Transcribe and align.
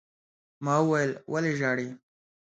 ما 0.63 0.73
وويل: 0.81 1.11
ولې 1.31 1.51
ژاړې؟ 1.59 1.87